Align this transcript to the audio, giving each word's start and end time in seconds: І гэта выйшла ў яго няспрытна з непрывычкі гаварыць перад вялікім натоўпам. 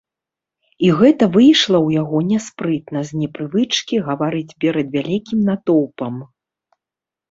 І 0.87 0.87
гэта 1.01 1.27
выйшла 1.35 1.75
ў 1.87 1.97
яго 2.01 2.17
няспрытна 2.31 2.99
з 3.13 3.23
непрывычкі 3.27 4.03
гаварыць 4.11 4.57
перад 4.67 4.87
вялікім 5.01 5.49
натоўпам. 5.55 6.13